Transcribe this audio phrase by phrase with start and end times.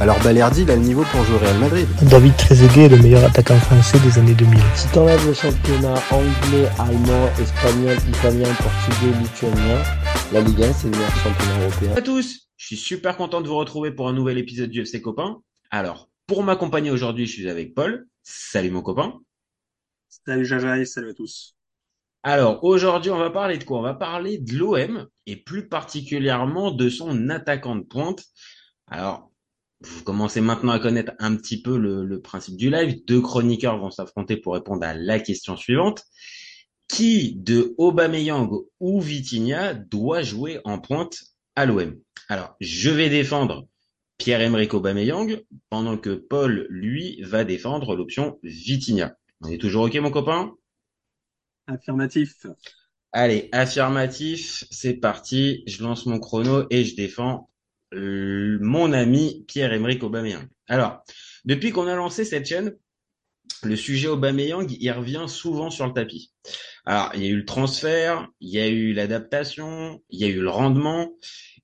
[0.00, 1.88] alors Balerdi, il a le niveau pour jouer au Real Madrid.
[2.02, 4.60] David Trezeguet est le meilleur attaquant français des années 2000.
[4.76, 9.82] Si t'enlèves le championnat anglais, allemand, espagnol, italien, portugais, lituanien,
[10.32, 11.88] la Ligue 1 c'est le meilleur championnat européen.
[11.88, 14.82] Salut à tous, je suis super content de vous retrouver pour un nouvel épisode du
[14.82, 15.38] FC Copain.
[15.70, 18.06] Alors, pour m'accompagner aujourd'hui, je suis avec Paul.
[18.22, 19.14] Salut mon copain.
[20.26, 21.56] Salut Jajaï, salut à tous.
[22.22, 23.78] Alors, aujourd'hui, on va parler de quoi?
[23.78, 28.24] On va parler de l'OM et plus particulièrement de son attaquant de pointe.
[28.86, 29.27] Alors,
[29.80, 33.04] vous commencez maintenant à connaître un petit peu le, le principe du live.
[33.06, 36.04] Deux chroniqueurs vont s'affronter pour répondre à la question suivante.
[36.88, 41.18] Qui de Aubameyang ou Vitinha doit jouer en pointe
[41.54, 43.68] à l'OM Alors, je vais défendre
[44.16, 49.16] Pierre-Emerick Aubameyang pendant que Paul, lui, va défendre l'option Vitinha.
[49.42, 50.54] On est toujours OK, mon copain?
[51.66, 52.46] Affirmatif.
[53.12, 55.62] Allez, affirmatif, c'est parti.
[55.66, 57.47] Je lance mon chrono et je défends
[57.92, 60.46] mon ami Pierre-Emerick Aubameyang.
[60.68, 61.02] Alors,
[61.44, 62.74] depuis qu'on a lancé cette chaîne,
[63.62, 66.32] le sujet Aubameyang, il revient souvent sur le tapis.
[66.84, 70.28] Alors, il y a eu le transfert, il y a eu l'adaptation, il y a
[70.28, 71.12] eu le rendement,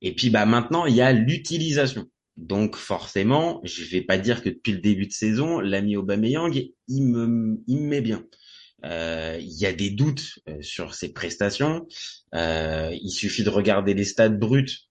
[0.00, 2.06] et puis bah maintenant il y a l'utilisation.
[2.36, 6.53] Donc forcément, je vais pas dire que depuis le début de saison, l'ami Aubameyang,
[6.88, 8.25] il me, il me met bien.
[8.84, 11.86] Euh, il y a des doutes euh, sur ses prestations.
[12.34, 14.88] Euh, il suffit de regarder les stats bruts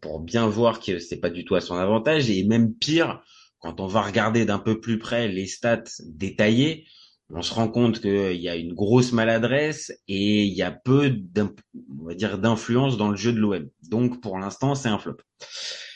[0.00, 3.22] pour bien voir que c'est pas du tout à son avantage et même pire
[3.60, 6.86] quand on va regarder d'un peu plus près les stats détaillées
[7.30, 11.12] on se rend compte qu'il y a une grosse maladresse et il y a peu
[11.38, 15.16] on va dire d'influence dans le jeu de l'OM donc pour l'instant c'est un flop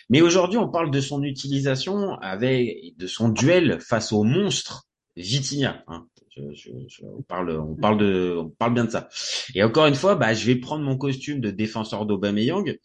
[0.08, 5.84] mais aujourd'hui on parle de son utilisation avec de son duel face au monstre Vitinha
[5.88, 6.06] hein.
[6.36, 9.08] Je, je, je, on parle, on parle de, on parle bien de ça.
[9.56, 12.78] Et encore une fois, bah, je vais prendre mon costume de défenseur d'Aubameyang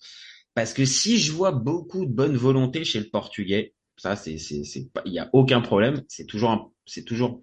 [0.56, 4.64] parce que si je vois beaucoup de bonne volonté chez le Portugais, ça, c'est, c'est,
[5.06, 6.04] il y a aucun problème.
[6.08, 7.42] C'est toujours, c'est toujours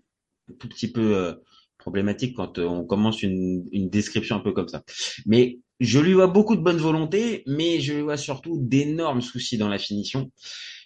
[0.51, 1.35] un tout petit peu euh,
[1.79, 4.83] problématique quand euh, on commence une, une description un peu comme ça.
[5.27, 9.59] Mais je lui vois beaucoup de bonne volonté, mais je lui vois surtout d'énormes soucis
[9.59, 10.31] dans la finition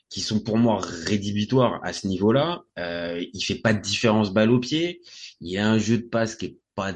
[0.08, 2.62] qui sont pour moi rédhibitoires à ce niveau-là.
[2.78, 5.00] Euh, il fait pas de différence balle au pied.
[5.40, 6.94] Il a un jeu de passe qui est pas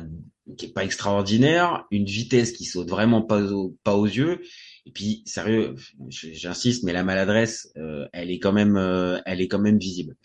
[0.57, 3.41] qui est pas extraordinaire, une vitesse qui saute vraiment pas
[3.85, 4.41] pas aux yeux
[4.87, 5.75] et puis, sérieux,
[6.09, 10.17] j'insiste, mais la maladresse, euh, elle est quand même, euh, elle est quand même visible.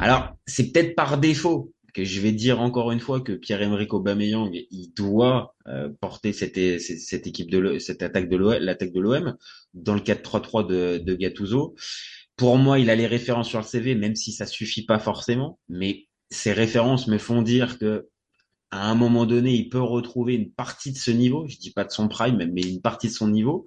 [0.00, 4.50] Alors, c'est peut-être par défaut que je vais dire encore une fois que Pierre-Emerick Aubameyang,
[4.70, 9.36] il doit euh, porter cette, équipe de cette attaque de l'OM, l'attaque de l'OM
[9.74, 11.18] dans le 4-3-3 de, de.
[12.36, 15.58] Pour moi, il a les références sur le CV, même si ça suffit pas forcément,
[15.68, 18.08] mais ces références me font dire que
[18.70, 21.84] à un moment donné, il peut retrouver une partie de ce niveau, je dis pas
[21.84, 23.66] de son prime, mais une partie de son niveau,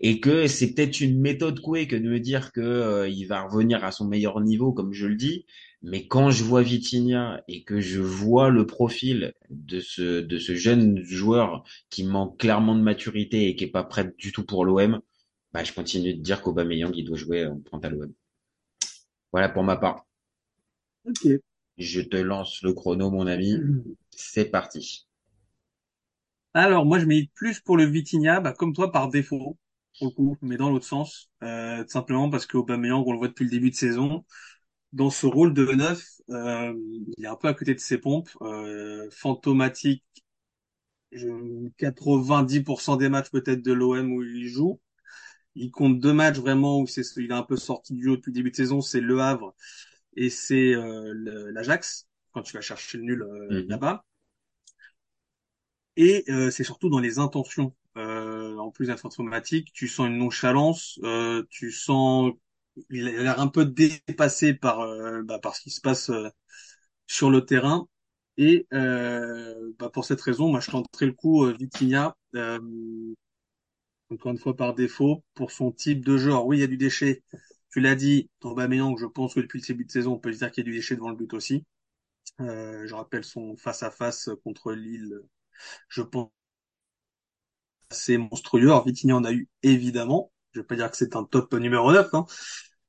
[0.00, 3.42] et que c'est peut-être une méthode couée que de me dire que euh, il va
[3.42, 5.44] revenir à son meilleur niveau, comme je le dis.
[5.82, 10.54] Mais quand je vois Vitinha et que je vois le profil de ce de ce
[10.54, 14.64] jeune joueur qui manque clairement de maturité et qui est pas prêt du tout pour
[14.64, 15.00] l'OM,
[15.52, 18.12] bah je continue de dire qu'Aubameyang il doit jouer en à l'OM.
[19.32, 20.06] Voilà pour ma part.
[21.78, 23.56] Je te lance le chrono, mon ami.
[24.10, 25.06] C'est parti.
[26.54, 29.58] Alors, moi, je mets plus pour le Vitinha, bah, comme toi, par défaut,
[29.98, 33.28] pour le coup, mais dans l'autre sens, euh, tout simplement parce qu'Aubameyang, on le voit
[33.28, 34.24] depuis le début de saison,
[34.92, 36.74] dans ce rôle de neuf, euh,
[37.18, 40.04] il est un peu à côté de ses pompes, euh, fantomatique,
[41.78, 44.80] 90% des matchs peut-être de l'OM où il joue.
[45.54, 48.30] Il compte deux matchs vraiment où c'est, il est un peu sorti du jeu depuis
[48.30, 49.54] le début de saison, c'est Le Havre
[50.16, 53.68] et c'est euh, l'Ajax quand tu vas chercher le nul euh, mmh.
[53.68, 54.04] là-bas.
[55.96, 57.74] Et euh, c'est surtout dans les intentions.
[57.96, 62.32] Euh, en plus informatique, tu sens une nonchalance, euh, tu sens
[62.90, 64.84] il a l'air un peu dépassé par
[65.24, 66.10] bah, par ce qui se passe
[67.06, 67.86] sur le terrain.
[68.36, 72.16] Et bah, pour cette raison, moi je tenterai le coup Vitinha
[74.10, 76.34] encore une fois par défaut pour son type de jeu.
[76.34, 77.22] oui, il y a du déchet,
[77.74, 80.52] tu l'as dit, Aubameyang, je pense que depuis le début de saison, on peut dire
[80.52, 81.64] qu'il y a du déchet devant le but aussi.
[82.40, 85.20] Euh, je rappelle son face-à-face contre Lille,
[85.88, 86.30] je pense
[87.90, 88.68] c'est monstrueux.
[88.68, 90.30] Alors Vitigny en a eu évidemment.
[90.52, 92.26] Je vais pas dire que c'est un top numéro 9, hein,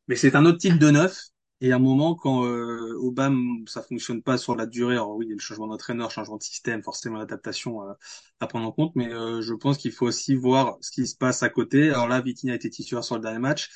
[0.07, 1.19] mais c'est un autre type de neuf.
[1.61, 5.25] Et à un moment, quand euh, Obama, ça fonctionne pas sur la durée, alors oui,
[5.25, 7.81] il y a le changement d'entraîneur, changement de système, forcément l'adaptation
[8.39, 11.15] à, prendre en compte, mais euh, je pense qu'il faut aussi voir ce qui se
[11.15, 11.89] passe à côté.
[11.89, 13.71] Alors là, Vitinha a été titulaire sur le dernier match,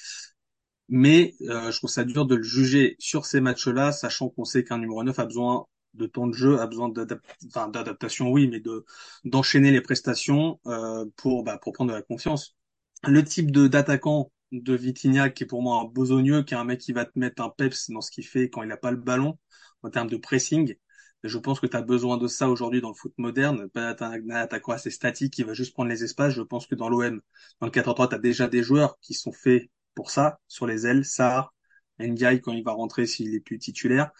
[0.89, 4.63] mais euh, je trouve ça dur de le juger sur ces matchs-là, sachant qu'on sait
[4.63, 8.86] qu'un numéro 9 a besoin de temps de jeu, a besoin d'adaptation, oui, mais de
[9.24, 12.56] d'enchaîner les prestations euh, pour bah, pour prendre de la confiance.
[13.03, 16.63] Le type de d'attaquant de Vitinha qui est pour moi un besogneux, qui est un
[16.63, 18.92] mec qui va te mettre un peps dans ce qu'il fait quand il n'a pas
[18.92, 19.38] le ballon
[19.83, 20.75] en termes de pressing.
[21.24, 24.30] je pense que tu as besoin de ça aujourd'hui dans le foot moderne, pas un
[24.31, 26.33] attaquant assez statique qui va juste prendre les espaces.
[26.33, 27.21] Je pense que dans l'OM,
[27.59, 30.86] dans le 4-3, tu as déjà des joueurs qui sont faits pour ça, sur les
[30.88, 31.53] ailes, Sarr,
[32.00, 34.12] Ndiaye quand il va rentrer s'il est plus titulaire.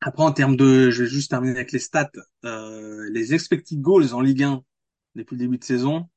[0.00, 2.10] Après, en termes de, je vais juste terminer avec les stats,
[2.44, 4.62] euh, les expected goals en Ligue 1
[5.16, 6.08] depuis le début de saison,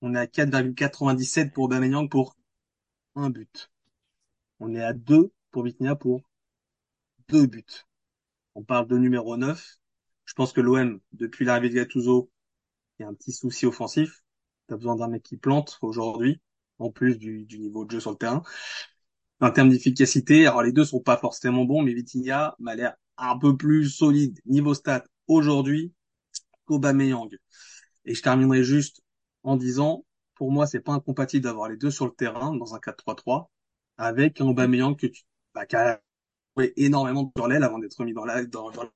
[0.00, 2.36] on est à 4,97 pour Aubameyang pour
[3.16, 3.70] un but.
[4.60, 6.22] On est à 2 pour Vitinha pour
[7.28, 7.64] deux buts.
[8.54, 9.78] On parle de numéro 9.
[10.24, 12.30] Je pense que l'OM, depuis l'arrivée de Gattuso,
[12.98, 14.22] il y a un petit souci offensif.
[14.68, 16.40] T'as besoin d'un mec qui plante aujourd'hui,
[16.78, 18.42] en plus du, du, niveau de jeu sur le terrain.
[19.40, 23.38] En termes d'efficacité, alors les deux sont pas forcément bons, mais Vitinha m'a l'air un
[23.38, 25.92] peu plus solide niveau stat aujourd'hui
[26.66, 27.30] qu'Aubameyang.
[28.04, 29.02] Et je terminerai juste
[29.42, 30.04] en disant,
[30.34, 33.50] pour moi, c'est pas incompatible d'avoir les deux sur le terrain dans un 4-3-3
[33.96, 36.00] avec un Aubameyang que tu, bah, qui a
[36.76, 38.88] énormément sur l'aile avant d'être mis dans la, dans, dans,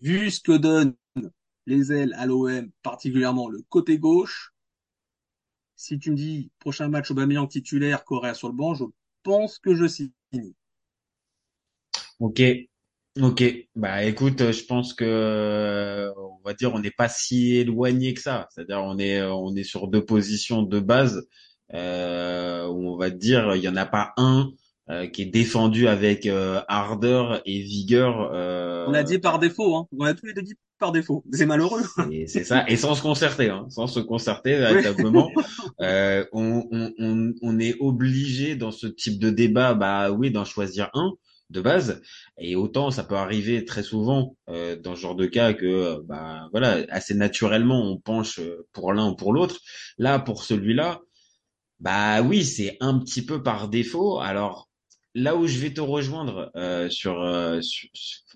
[0.00, 0.94] vu ce que donnent
[1.66, 4.52] les ailes à l'OM, particulièrement le côté gauche,
[5.76, 8.84] si tu me dis prochain match Aubameyang titulaire, Correa sur le banc, je
[9.22, 10.10] pense que je signe.
[12.18, 12.40] Ok,
[13.22, 13.42] Ok,
[13.74, 18.46] bah écoute, je pense que on va dire on n'est pas si éloigné que ça.
[18.50, 21.26] C'est-à-dire on est on est sur deux positions de base
[21.72, 24.52] euh, où on va dire il y en a pas un
[24.90, 28.30] euh, qui est défendu avec euh, ardeur et vigueur.
[28.32, 29.88] Euh, on l'a dit par défaut, hein.
[29.96, 31.24] On a tous les deux dit par défaut.
[31.32, 31.82] C'est malheureux.
[32.26, 33.66] C'est ça, et sans se concerter, hein.
[33.70, 35.30] sans se concerter véritablement.
[35.80, 40.90] euh, on, on, on est obligé dans ce type de débat, bah oui, d'en choisir
[40.94, 41.14] un
[41.50, 42.02] de base.
[42.38, 46.48] Et autant ça peut arriver très souvent euh, dans ce genre de cas que bah
[46.50, 48.40] voilà assez naturellement on penche
[48.72, 49.60] pour l'un ou pour l'autre.
[49.98, 51.00] Là pour celui-là,
[51.80, 54.18] bah oui c'est un petit peu par défaut.
[54.18, 54.65] Alors
[55.16, 57.88] là où je vais te rejoindre euh, sur, euh, sur,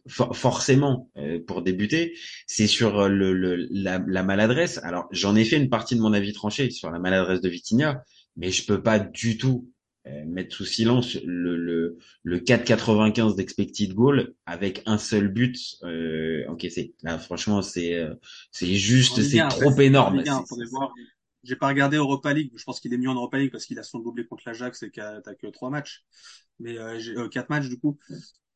[0.08, 2.16] forcément euh, pour débuter,
[2.46, 4.78] c'est sur le, le la, la, maladresse.
[4.78, 8.02] Alors j'en ai fait une partie de mon avis tranché sur la maladresse de Vitinha,
[8.36, 9.68] mais je peux pas du tout
[10.06, 16.44] euh, mettre sous silence le, le, le 4,95 d'expected goal avec un seul but euh,
[16.48, 16.94] encaissé.
[17.02, 18.08] Là, franchement, c'est
[18.52, 20.22] c'est juste, c'est trop énorme.
[21.42, 22.52] J'ai pas regardé Europa League.
[22.56, 24.82] Je pense qu'il est mieux en Europa League parce qu'il a son doublé contre l'Ajax
[24.82, 26.04] et qu'il a que trois matchs.
[26.58, 27.98] Mais euh, euh, quatre matchs du coup.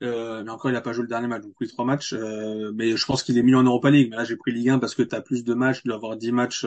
[0.02, 2.12] Euh, mais encore, il a pas joué le dernier match, donc oui, trois matchs.
[2.12, 4.08] Euh, mais je pense qu'il est mieux en Europa League.
[4.10, 5.96] Mais là, j'ai pris Ligue 1 parce que tu as plus de matchs, tu dois
[5.96, 6.66] avoir 10 matchs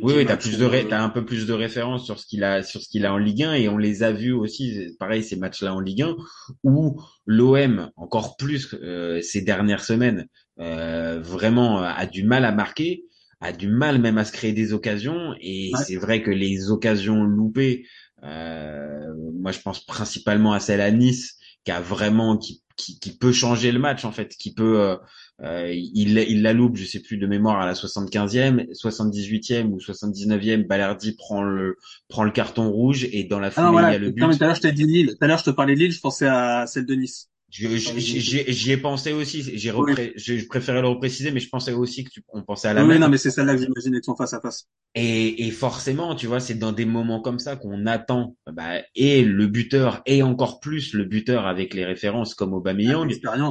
[0.00, 0.86] oui, oui, t'as plus de ré...
[0.88, 3.18] t'as un peu plus de références sur ce qu'il a sur ce qu'il a en
[3.18, 6.16] Ligue 1 et on les a vus aussi, pareil ces matchs-là en Ligue 1
[6.62, 10.28] où l'OM encore plus euh, ces dernières semaines
[10.60, 13.04] euh, vraiment a du mal à marquer,
[13.40, 17.24] a du mal même à se créer des occasions et c'est vrai que les occasions
[17.24, 17.86] loupées,
[18.22, 23.16] euh, moi je pense principalement à celle à Nice qui a vraiment qui, qui, qui
[23.16, 24.96] peut changer le match en fait, qui peut euh,
[25.42, 29.78] euh, il, il la loupe, je sais plus de mémoire, à la 75e, 78e ou
[29.78, 30.66] 79e.
[30.66, 31.76] Balerdi prend le
[32.08, 34.20] prend le carton rouge et dans la ah foulée il y a le but.
[34.20, 35.16] Non, mais tout à l'heure je t'ai dit Lille.
[35.18, 37.29] Tout à l'heure je te parlais de Lille, je pensais à celle de Nice.
[37.50, 39.42] J'y ai pensé aussi.
[39.58, 39.94] J'ai oui.
[40.16, 42.90] je préférais le repréciser, mais je pensais aussi que tu, on pensait à la oui,
[42.90, 43.00] même.
[43.00, 44.68] non, mais c'est celle-là que j'imaginais sont face à face.
[44.94, 49.24] Et, et forcément, tu vois, c'est dans des moments comme ça qu'on attend, bah, et
[49.24, 53.10] le buteur, et encore plus le buteur avec les références comme Aubameyang.
[53.10, 53.50] Et ah là,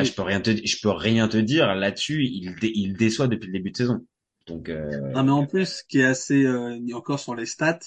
[0.00, 0.04] oui.
[0.04, 2.24] je peux rien te, je peux rien te dire là-dessus.
[2.24, 4.04] Il, il déçoit depuis le début de saison.
[4.46, 4.68] Donc.
[4.68, 5.10] Euh...
[5.14, 7.78] Non, mais en plus, ce qui est assez euh, encore sur les stats,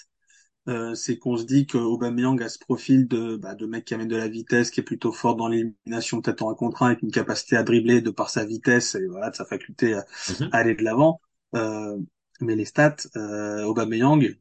[0.68, 3.94] euh, c'est qu'on se dit que Aubameyang a ce profil de, bah, de mec qui
[3.96, 6.88] amène de la vitesse, qui est plutôt fort dans l'élimination, peut-être en un contre un,
[6.88, 10.02] avec une capacité à dribbler de par sa vitesse et voilà, de sa faculté à,
[10.02, 10.50] mm -hmm.
[10.52, 11.20] à aller de l'avant.
[11.56, 11.98] Euh,
[12.42, 14.38] mais les stats, euh, Aubameyang,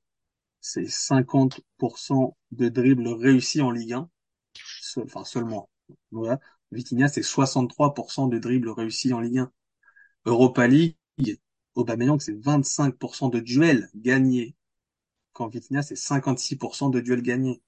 [0.60, 4.10] c'est 50% de dribble réussi en Ligue 1,
[4.82, 5.70] Seul, enfin seulement.
[6.10, 6.38] Voilà.
[6.72, 9.52] Vitinha, c'est 63% de dribble réussi en Ligue 1.
[10.26, 10.96] Europa League,
[11.74, 14.54] Aubameyang, c'est 25% de duels gagnés
[15.32, 17.62] quand Vitinha, c'est 56% de duels gagnés.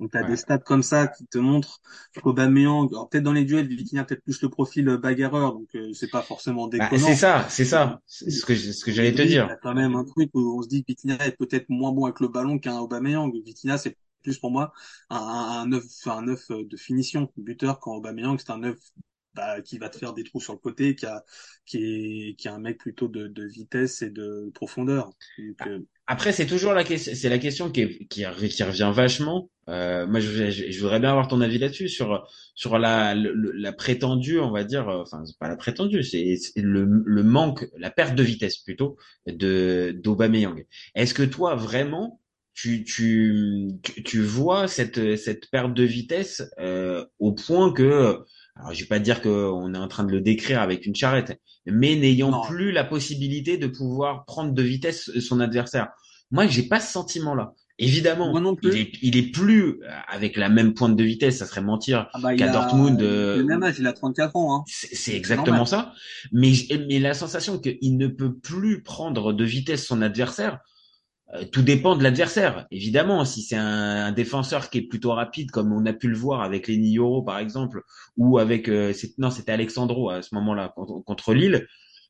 [0.00, 0.28] Donc, tu as ouais.
[0.28, 1.80] des stats comme ça qui te montrent
[2.20, 6.10] qu'Aubameyang, alors peut-être dans les duels, Vitinha peut-être plus le profil bagarreur, donc euh, c'est
[6.10, 6.90] pas forcément déconnant.
[6.90, 9.44] Bah, c'est ça, c'est ça, c'est ce que, ce que j'allais te dire.
[9.46, 11.68] Il y a quand même un truc où on se dit que Vitinha est peut-être
[11.68, 13.32] moins bon avec le ballon qu'un Aubameyang.
[13.44, 14.72] Vitinha, c'est plus pour moi
[15.10, 18.78] un, un, un neuf, un neuf de finition, buteur quand Aubameyang c'est un neuf
[19.38, 21.24] bah, qui va te faire des trous sur le côté, qui a
[21.66, 21.78] qui
[22.30, 25.10] est qui a un mec plutôt de, de vitesse et de profondeur.
[25.38, 28.90] Donc, euh, Après, c'est toujours la question, c'est la question qui, est- qui, qui revient
[28.94, 29.50] vachement.
[29.68, 33.72] Euh, moi, je, je, je voudrais bien avoir ton avis là-dessus sur sur la la
[33.74, 37.90] prétendue, on va dire, euh, enfin c'est pas la prétendue, c'est le le manque, la
[37.90, 40.66] perte de vitesse plutôt de d'Aubameyang.
[40.94, 42.20] Est-ce que toi vraiment
[42.54, 48.18] tu tu tu, tu vois cette cette perte de vitesse euh, au point que
[48.58, 51.40] alors je vais pas dire qu'on est en train de le décrire avec une charrette,
[51.66, 55.88] mais n'ayant plus la possibilité de pouvoir prendre de vitesse son adversaire.
[56.30, 57.54] Moi, j'ai pas ce sentiment-là.
[57.80, 58.70] Évidemment, Moi non plus.
[58.70, 59.76] il est, il est plus euh,
[60.08, 62.08] avec la même pointe de vitesse, ça serait mentir.
[62.12, 64.56] ah bah, qu'à Dortmund, a euh, le même âge, il a 34 ans.
[64.56, 64.64] Hein.
[64.66, 65.92] C'est exactement ça.
[66.32, 66.52] Mais,
[66.88, 70.56] mais la sensation qu'il ne peut plus prendre de vitesse son adversaire, euh,
[71.52, 72.66] tout dépend de l'adversaire.
[72.70, 76.16] Évidemment, si c'est un, un défenseur qui est plutôt rapide, comme on a pu le
[76.16, 77.82] voir avec les Nioro par exemple,
[78.16, 81.66] ou avec euh, c'est- non c'était Alexandro à ce moment-là contre, contre Lille.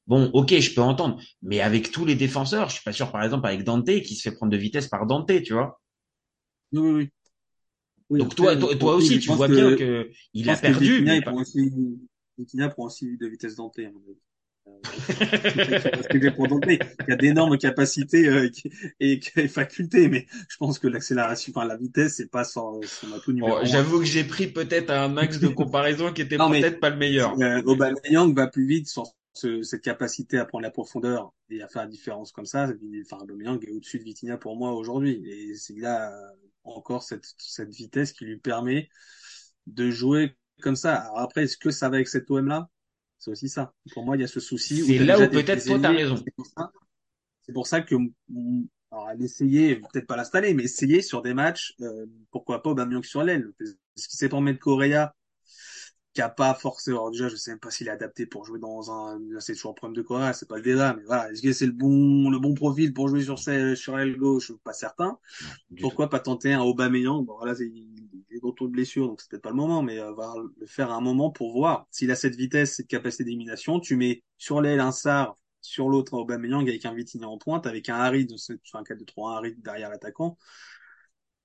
[0.07, 3.23] Bon, ok, je peux entendre, mais avec tous les défenseurs, je suis pas sûr, par
[3.23, 5.81] exemple, avec Dante qui se fait prendre de vitesse par Dante, tu vois.
[6.73, 7.11] Oui, oui, oui.
[8.11, 11.03] Oui, Donc toi, toi, aussi, tu vois que- bien que il a perdu.
[11.05, 11.71] Mais il pas- prend aussi,
[12.75, 13.79] prend aussi de vitesse Dante.
[15.11, 18.51] Il y a d'énormes capacités euh,
[19.01, 23.13] et, et facultés, mais je pense que l'accélération, enfin la vitesse, c'est pas son, son
[23.13, 23.65] atout numéro Oh.
[23.65, 27.39] J'avoue que j'ai pris peut-être un axe de comparaison qui était peut-être pas le meilleur.
[27.41, 31.69] Euh, Aubameyang va plus vite sans ce- cette capacité à prendre la profondeur et à
[31.69, 32.69] faire la différence comme ça.
[33.05, 35.23] Enfin, Aubameyang est au-dessus de Vitinha pour moi aujourd'hui.
[35.27, 36.33] Et c'est là euh,
[36.65, 38.89] encore cette, cette vitesse qui lui permet
[39.67, 40.95] de jouer comme ça.
[40.97, 42.69] Alors après, est-ce que ça va avec cet OM-là
[43.19, 43.73] C'est aussi ça.
[43.93, 44.83] Pour moi, il y a ce souci.
[44.85, 46.17] C'est là où peut-être toi, t'as raison.
[46.17, 46.73] C'est pour ça,
[47.43, 47.97] c'est pour ça que,
[48.91, 53.23] alors, essayer, peut-être pas l'installer, mais essayer sur des matchs, euh, pourquoi pas Aubameyang sur
[53.23, 53.53] l'aile.
[53.97, 55.15] Ce qui s'est pour mettre Correa,
[56.15, 58.59] qui a pas forcément, alors déjà, je sais même pas s'il est adapté pour jouer
[58.59, 61.43] dans un, c'est toujours un problème de Correa, c'est pas le débat, mais voilà, est-ce
[61.43, 64.53] que c'est le bon, le bon profil pour jouer sur sur l'aile gauche?
[64.65, 65.19] Pas certain.
[65.81, 67.25] Pourquoi pas tenter un Aubameyang?
[67.27, 67.73] Bon, là, c'est-
[68.39, 70.91] est retour de blessure, donc c'est peut-être pas le moment, mais euh, va le faire
[70.91, 71.87] à un moment pour voir.
[71.91, 76.15] S'il a cette vitesse, cette capacité d'élimination, tu mais sur l'aile un Sarr, sur l'autre
[76.15, 79.63] un Aubameyang avec un Vitinha en pointe, avec un Harid, sur un 4-2-3, un Harid
[79.63, 80.37] derrière l'attaquant.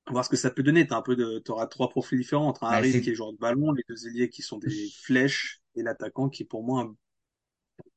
[0.10, 0.86] Voir ce que ça peut donner.
[0.86, 3.32] T'as un peu de, t'auras trois profils différents entre un Bah, Harid qui est joueur
[3.32, 6.82] de ballon, les deux ailiers qui sont des flèches, et l'attaquant qui est pour moi
[6.82, 6.96] un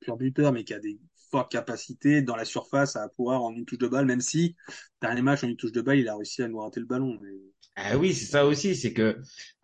[0.00, 0.98] pur buteur, mais qui a des
[1.30, 4.56] fortes capacités dans la surface à pouvoir en une touche de balle, même si,
[5.00, 7.18] dernier match en une touche de balle, il a réussi à nous rater le ballon.
[7.23, 7.30] Mais...
[7.76, 9.18] Ah oui, c'est ça aussi, c'est que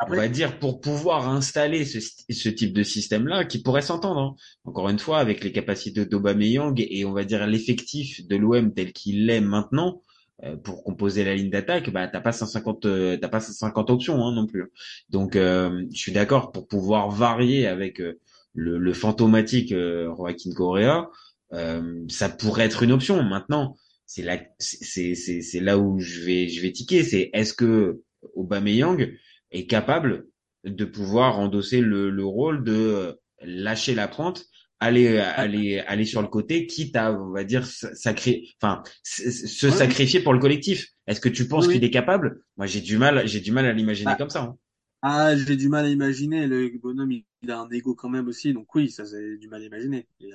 [0.06, 4.36] on va dire pour pouvoir installer ce, ce type de système-là, qui pourrait s'entendre, hein.
[4.64, 8.92] encore une fois, avec les capacités d'Aubameyang et on va dire l'effectif de l'OM tel
[8.92, 10.02] qu'il l'est maintenant,
[10.44, 14.24] euh, pour composer la ligne d'attaque, bah t'as pas 150, euh, t'as pas 150 options
[14.26, 14.72] hein, non plus.
[15.08, 18.18] Donc euh, je suis d'accord pour pouvoir varier avec euh,
[18.54, 21.10] le, le fantomatique euh, Joaquin Correa,
[21.52, 23.22] euh, ça pourrait être une option.
[23.22, 27.02] Maintenant, c'est là, c'est c'est c'est là où je vais je vais tiquer.
[27.04, 28.02] C'est est-ce que
[28.34, 29.10] Aubameyang
[29.50, 30.26] est capable
[30.64, 34.44] de pouvoir endosser le, le rôle de euh, lâcher la pente,
[34.80, 40.20] aller aller aller sur le côté, quitte à on va dire sacré, enfin se sacrifier
[40.20, 40.88] pour le collectif?
[41.06, 41.74] Est-ce que tu penses oui.
[41.74, 42.42] qu'il est capable?
[42.56, 44.16] Moi, j'ai du mal j'ai du mal à l'imaginer Ah.
[44.16, 44.42] comme ça.
[44.42, 44.56] hein.
[45.02, 46.46] Ah, j'ai du mal à imaginer.
[46.46, 48.52] Le bonhomme, il, il a un ego quand même aussi.
[48.52, 49.66] Donc oui, ça, c'est du mal à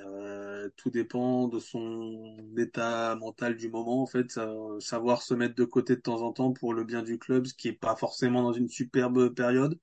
[0.06, 4.30] euh, tout dépend de son état mental du moment, en fait.
[4.30, 7.46] Ça- savoir se mettre de côté de temps en temps pour le bien du club,
[7.46, 9.78] ce qui est pas forcément dans une superbe période.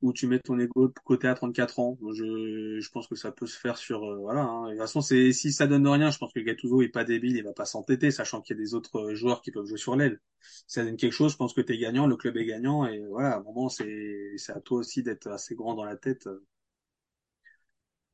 [0.00, 1.98] Où tu mets ton ego de côté à 34 ans.
[2.14, 4.42] Je, je pense que ça peut se faire sur, euh, voilà.
[4.44, 4.66] hein.
[4.66, 7.36] De toute façon, c'est, si ça donne rien, je pense que Gattuso est pas débile,
[7.36, 9.78] il va pas s'entêter, sachant qu'il y a des autres euh, joueurs qui peuvent jouer
[9.78, 10.20] sur l'aile
[10.68, 13.04] ça donne quelque chose, je pense que tu es gagnant, le club est gagnant, et
[13.08, 16.28] voilà, à un moment, c'est, c'est à toi aussi d'être assez grand dans la tête.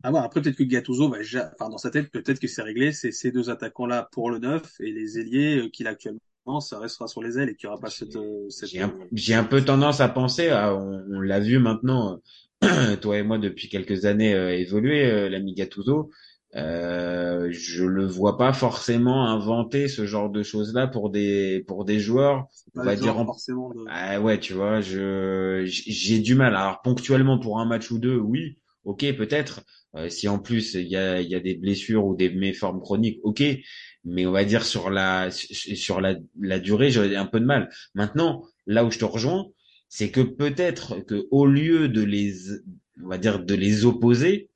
[0.05, 1.19] Ah ouais, après, peut-être que Gattuso va,
[1.55, 4.79] enfin, dans sa tête, peut-être que c'est réglé, c'est ces deux attaquants-là pour le neuf,
[4.81, 6.21] et les ailiers euh, qu'il a actuellement,
[6.60, 8.88] ça restera sur les ailes, et qu'il n'y aura pas cette, euh, cette, J'ai un,
[8.88, 12.20] euh, j'ai un peu tendance à penser, à, on, on l'a vu maintenant,
[12.64, 16.10] euh, toi et moi depuis quelques années euh, évoluer, euh, l'ami Gattuso.
[16.56, 21.98] Euh, je le vois pas forcément inventer ce genre de choses-là pour des pour des
[21.98, 22.46] joueurs.
[22.76, 23.84] On va dire en- forcément de...
[23.90, 26.54] Ah ouais, tu vois, je j'ai du mal.
[26.54, 29.62] Alors ponctuellement pour un match ou deux, oui, ok, peut-être.
[29.96, 32.80] Euh, si en plus il y a il y a des blessures ou des méformes
[32.80, 33.42] chroniques, ok.
[34.04, 37.70] Mais on va dire sur la sur la la durée, j'aurais un peu de mal.
[37.94, 39.46] Maintenant, là où je te rejoins,
[39.88, 42.34] c'est que peut-être que au lieu de les
[43.02, 44.50] on va dire de les opposer,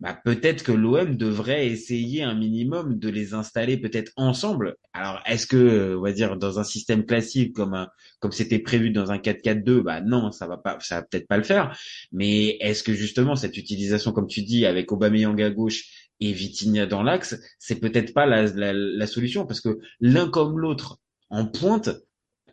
[0.00, 4.76] bah, peut-être que l'OM devrait essayer un minimum de les installer peut-être ensemble.
[4.92, 7.88] Alors, est-ce que, on va dire, dans un système classique comme un,
[8.20, 11.36] comme c'était prévu dans un 4-4-2, bah non, ça va pas, ça va peut-être pas
[11.36, 11.76] le faire.
[12.12, 16.86] Mais est-ce que justement cette utilisation, comme tu dis, avec Aubameyang à gauche et Vitinha
[16.86, 20.98] dans l'axe, c'est peut-être pas la, la, la, solution parce que l'un comme l'autre
[21.30, 21.88] en pointe,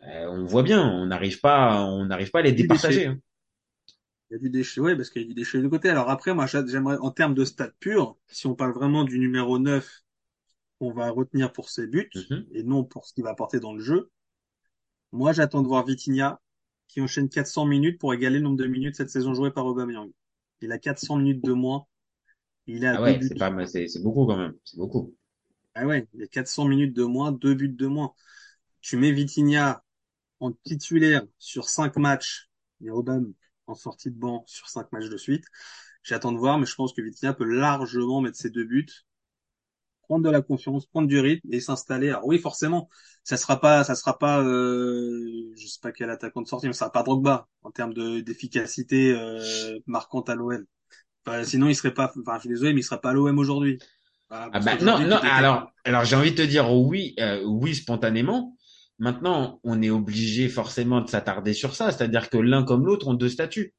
[0.06, 3.06] euh, on voit bien, on n'arrive pas, on n'arrive pas à les départager.
[3.06, 3.18] Hein.
[4.30, 5.88] Il y a du déchet, ouais, parce qu'il y a du déchet de côté.
[5.88, 9.58] Alors après, moi, j'aimerais, en termes de stats purs, si on parle vraiment du numéro
[9.58, 9.88] 9,
[10.80, 12.46] on va retenir pour ses buts, Mhm.
[12.52, 14.10] et non pour ce qu'il va apporter dans le jeu.
[15.12, 16.40] Moi, j'attends de voir Vitinha,
[16.88, 20.10] qui enchaîne 400 minutes pour égaler le nombre de minutes cette saison jouée par Aubameyang.
[20.60, 21.86] Il a 400 minutes de moins.
[22.66, 25.14] Il a Ah ouais, c'est pas, c'est c'est beaucoup quand même, c'est beaucoup.
[25.74, 28.14] Ah ouais, il a 400 minutes de moins, deux buts de moins.
[28.82, 29.84] Tu mets Vitinha
[30.40, 32.50] en titulaire sur cinq matchs,
[32.82, 33.34] et Aubame
[33.68, 35.44] en sortie de banc sur cinq matchs de suite.
[36.04, 38.88] J'attends de voir, mais je pense que Vitinha peut largement mettre ses deux buts,
[40.02, 42.10] prendre de la confiance, prendre du rythme et s'installer.
[42.10, 42.88] Alors oui, forcément,
[43.24, 46.72] ça sera pas, ça sera pas, euh, je sais pas quel attaquant de sortie, mais
[46.72, 50.64] ça sera pas Drogba en termes de d'efficacité euh, marquante à l'OM.
[51.26, 53.38] Enfin, sinon, il serait pas, enfin, je suis désolé, mais il serait pas à l'OM
[53.38, 53.78] aujourd'hui.
[54.30, 57.74] Ah bah, qu'aujourd'hui, non, non, alors, alors j'ai envie de te dire oui, euh, oui
[57.74, 58.56] spontanément.
[58.98, 63.14] Maintenant, on est obligé forcément de s'attarder sur ça, c'est-à-dire que l'un comme l'autre ont
[63.14, 63.74] deux statuts.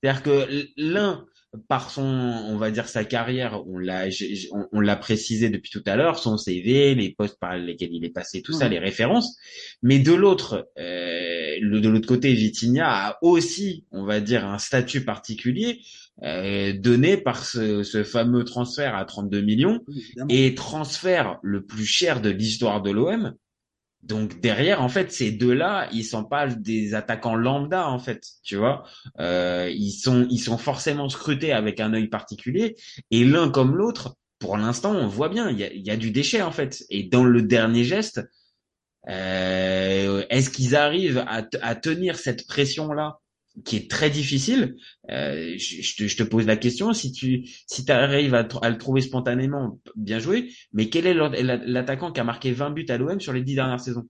[0.00, 1.24] C'est-à-dire que l'un,
[1.68, 4.06] par son, on va dire sa carrière, on l'a,
[4.52, 8.04] on, on l'a précisé depuis tout à l'heure, son CV, les postes par lesquels il
[8.04, 9.36] est passé, tout ça, les références.
[9.82, 14.58] Mais de l'autre, euh, le- de l'autre côté, Vitinha a aussi, on va dire, un
[14.58, 15.80] statut particulier
[16.22, 20.28] euh, donné par ce, ce fameux transfert à 32 millions évidemment.
[20.30, 23.34] et transfert le plus cher de l'histoire de l'OM.
[24.02, 28.56] Donc derrière, en fait, ces deux-là, ils sont pas des attaquants lambda, en fait, tu
[28.56, 28.84] vois.
[29.20, 32.76] Euh, ils sont, ils sont forcément scrutés avec un œil particulier.
[33.10, 36.50] Et l'un comme l'autre, pour l'instant, on voit bien, il y a, du déchet, en
[36.50, 36.84] fait.
[36.90, 38.20] Et dans le dernier geste,
[39.08, 43.21] euh, est-ce qu'ils arrivent à tenir cette pression-là,
[43.64, 44.76] qui est très difficile
[45.10, 48.70] euh, je, je te, je te pose la question, si tu si arrives à, à
[48.70, 50.50] le trouver spontanément, bien joué.
[50.72, 53.80] Mais quel est l'attaquant qui a marqué 20 buts à l'OM sur les 10 dernières
[53.80, 54.08] saisons?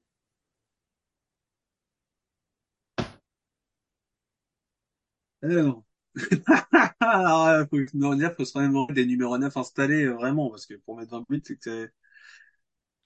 [5.43, 5.85] Alors,
[7.01, 10.67] Alors, euh, faut, non, dire, faut se remémorer des numéros 9 installés, euh, vraiment, parce
[10.67, 11.91] que pour mettre 20 buts, c'est que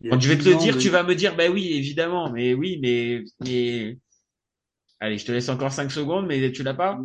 [0.00, 1.72] il Quand je vais te 10 le dire, de- tu vas me dire, bah oui,
[1.74, 3.98] évidemment, mais oui, mais, mais,
[5.00, 6.98] allez, je te laisse encore 5 secondes, mais tu l'as pas?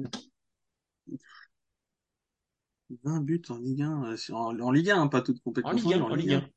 [3.03, 5.89] 20 buts en Ligue 1, euh, en, en Ligue 1, hein, pas toute en compétition.
[5.89, 6.49] Ligue 1, en Ligue 1.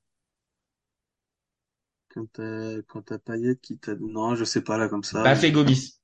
[2.08, 5.22] Quand t'as, quand t'as Payet qui t'a, non, je sais pas, là, comme ça.
[5.22, 5.98] Bafé Gomis.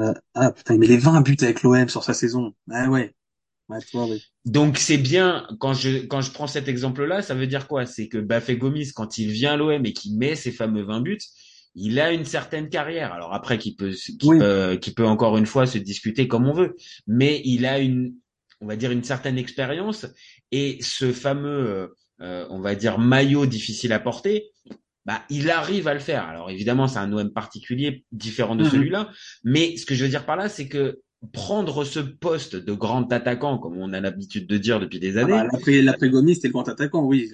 [0.00, 2.54] Euh, ah, putain, mais les 20 buts avec l'OM sur sa saison.
[2.70, 3.14] Ah ouais.
[3.68, 4.18] Ouais, tu vois, ouais.
[4.44, 7.86] Donc c'est bien quand je quand je prends cet exemple-là, ça veut dire quoi?
[7.86, 11.00] C'est que Bafé Gomis, quand il vient à l'OM et qu'il met ses fameux 20
[11.00, 11.18] buts,
[11.74, 13.12] il a une certaine carrière.
[13.12, 14.38] Alors après, qui peut qui Oui.
[14.38, 18.14] peut qui peut encore une fois se discuter comme on veut, mais il a une
[18.60, 20.06] on va dire une certaine expérience
[20.52, 21.86] et ce fameux euh,
[22.20, 24.50] euh, on va dire maillot difficile à porter.
[25.04, 26.24] Bah, il arrive à le faire.
[26.26, 28.70] Alors évidemment, c'est un OM particulier, différent de Mhm.
[28.70, 29.10] celui-là.
[29.42, 31.00] Mais ce que je veux dire par là, c'est que
[31.32, 35.22] prendre ce poste de grand attaquant, comme on a l'habitude de dire depuis des Ah
[35.22, 37.30] années, bah, l'après, l'après Gomis, c'était le grand attaquant, oui.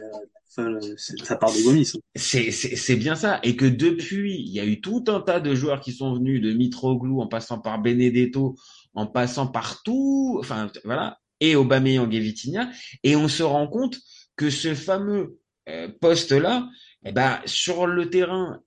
[0.60, 1.92] Euh, Ça, part de Gomis.
[2.14, 3.40] c'est c'est bien ça.
[3.42, 6.40] Et que depuis, il y a eu tout un tas de joueurs qui sont venus,
[6.40, 8.56] de Mitroglou, en passant par Benedetto,
[8.94, 12.70] en passant par tout, enfin voilà, et Aubameyang et Vitinha,
[13.02, 13.98] et on se rend compte
[14.36, 16.68] que ce fameux euh, poste-là,
[17.04, 18.60] eh ben sur le terrain,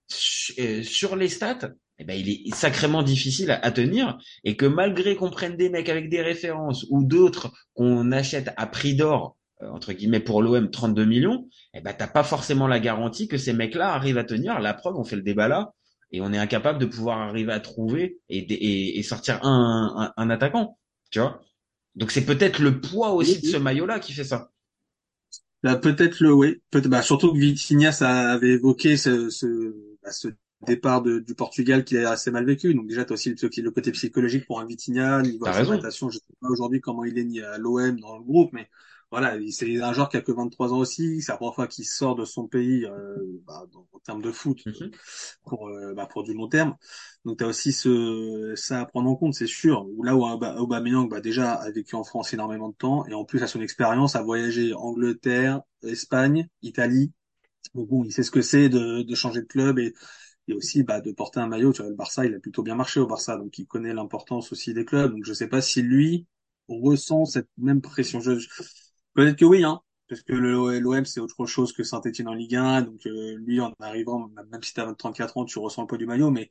[0.59, 5.15] euh, sur les stats, eh ben il est sacrément difficile à, tenir, et que malgré
[5.15, 9.37] qu'on prenne des mecs avec des références ou d'autres qu'on achète à prix d'or
[9.71, 13.53] entre guillemets pour l'OM 32 millions, eh ben t'as pas forcément la garantie que ces
[13.53, 14.59] mecs-là arrivent à tenir.
[14.59, 15.73] La preuve, on fait le débat là
[16.11, 20.23] et on est incapable de pouvoir arriver à trouver et, et, et sortir un, un,
[20.23, 20.77] un attaquant,
[21.11, 21.41] tu vois.
[21.95, 24.49] Donc c'est peut-être le poids aussi de ce maillot-là qui fait ça.
[25.63, 26.61] Bah, peut-être le, oui.
[26.71, 29.73] Peut bah, surtout que Vitinha, ça avait évoqué ce, ce,
[30.03, 30.27] bah, ce
[30.67, 32.73] départ de- du Portugal qui est assez mal vécu.
[32.73, 36.09] Donc déjà, tu as aussi le, le côté psychologique pour un Vitinha, niveau interprétation.
[36.09, 38.67] Je sais pas aujourd'hui comment il est ni à l'OM dans le groupe, mais
[39.13, 41.21] voilà, il- c'est un joueur qui a que 23 ans aussi.
[41.21, 44.31] C'est la première fois qu'il sort de son pays euh, bah, dans- en termes de
[44.31, 44.91] foot Mhm.
[45.43, 46.75] pour euh, bah, pour du long terme.
[47.25, 49.87] Donc tu as aussi ce ça à prendre en compte, c'est sûr.
[50.03, 53.25] Là où Aub- Aubameyang bah, déjà a vécu en France énormément de temps et en
[53.25, 57.13] plus à son expérience a voyagé Angleterre, Espagne, Italie.
[57.75, 59.93] Donc bon, il sait ce que c'est de, de changer de club et,
[60.47, 61.73] et aussi bah, de porter un maillot.
[61.73, 64.51] Tu vois, le Barça, il a plutôt bien marché au Barça, donc il connaît l'importance
[64.51, 65.11] aussi des clubs.
[65.13, 66.27] Donc je sais pas si lui
[66.67, 68.19] ressent cette même pression.
[68.21, 68.39] Je-
[69.13, 69.81] Peut-être que oui, hein.
[70.07, 73.73] Parce que l'OM c'est autre chose que Saint-Etienne en Ligue 1, donc euh, lui en
[73.79, 76.49] arrivant, même si t'as 34 ans, tu ressens le poids du maillot, mais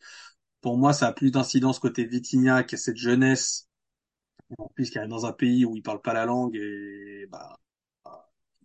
[0.62, 3.68] pour moi ça a plus d'incidence côté Vitinha qui cette jeunesse,
[4.59, 7.59] en plus qui est dans un pays où il parle pas la langue et bah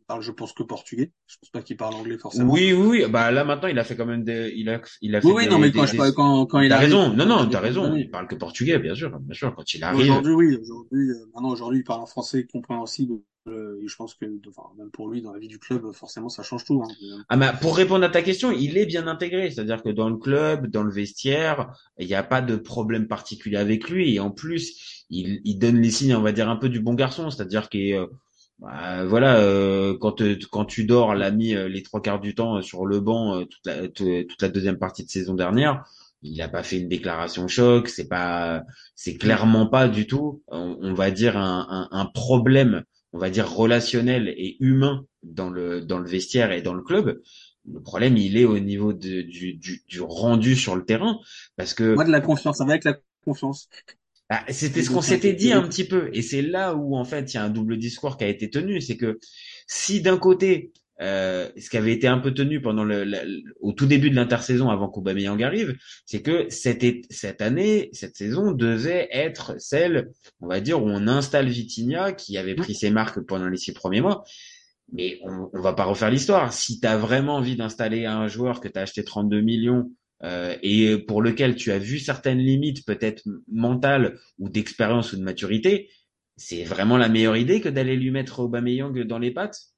[0.08, 2.52] parle je pense que portugais, je pense pas qu'il parle anglais forcément.
[2.52, 3.06] Oui, oui, oui.
[3.10, 5.34] Bah là maintenant, il a fait quand même des, il a, il a fait Oui,
[5.38, 6.93] oui, des- non mais des- quand je des- parle quand quand il T'as arrive.
[6.96, 7.13] raison.
[7.13, 7.96] Non, non, t'as raison.
[7.96, 9.54] Il parle que portugais, bien sûr, bien sûr.
[9.56, 10.00] Quand il arrive.
[10.02, 10.58] Aujourd'hui, oui.
[10.62, 13.15] Aujourd'hui, euh, maintenant, aujourd'hui, il parle en français compréhensible.
[13.50, 16.28] Euh, et je pense que, enfin, même pour lui, dans la vie du club, forcément,
[16.28, 16.84] ça change tout.
[16.84, 17.24] Hein.
[17.30, 20.17] Ah bah, pour répondre à ta question, il est bien intégré, c'est-à-dire que dans le
[20.17, 24.32] club, dans le vestiaire, il n'y a pas de problème particulier avec lui et en
[24.32, 27.70] plus, il, il donne les signes, on va dire un peu du bon garçon, c'est-à-dire
[27.70, 28.08] que euh,
[28.60, 32.34] bah, voilà, euh, quand euh, quand tu dors, l'a mis euh, les trois quarts du
[32.34, 35.84] temps euh, sur le banc toute la toute la deuxième partie de saison dernière.
[36.24, 38.63] Il n'a pas fait une déclaration choc, c'est pas,
[38.96, 43.48] c'est clairement pas du tout, on, va dire un, un, un problème, on va dire
[43.48, 47.22] relationnel et humain dans le dans le vestiaire et dans le club.
[47.72, 51.20] Le problème, il est au niveau du, du, du rendu sur le terrain,
[51.56, 53.70] parce que Moi, de la confiance, avec la confiance.
[54.30, 57.34] Bah, c'était ce qu'on s'était dit un petit peu, et c'est là où en fait
[57.34, 59.20] il y a un double discours qui a été tenu, c'est que
[59.68, 63.72] si d'un côté euh, ce qui avait été un peu tenu pendant le, le- au
[63.72, 65.76] tout début de l'intersaison avant qu'Aubameyang arrive,
[66.08, 70.10] c'est que cette, cette année, cette saison devait être celle,
[70.42, 73.74] on va dire, où on installe Vitinha qui avait pris ses marques pendant les six
[73.74, 74.24] premiers mois.
[74.92, 76.52] Mais on, on va pas refaire l'histoire.
[76.54, 79.92] Si tu as vraiment envie d'installer un joueur que tu as acheté 32 millions
[80.24, 85.24] euh, et pour lequel tu as vu certaines limites peut-être mentales ou d'expérience ou de
[85.24, 85.90] maturité,
[86.36, 89.74] c'est vraiment la meilleure idée que d'aller lui mettre Aubameyang dans les pattes?